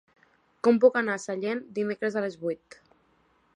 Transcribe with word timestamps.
Com 0.67 0.79
puc 0.85 0.97
anar 1.01 1.17
a 1.17 1.21
Sallent 1.25 1.61
dimecres 1.79 2.17
a 2.21 2.25
les 2.27 2.41
vuit? 2.47 2.81